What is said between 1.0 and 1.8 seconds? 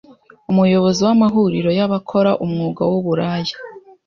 w’amahuriro